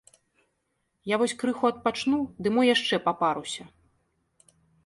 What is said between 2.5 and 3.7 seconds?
мо яшчэ папаруся.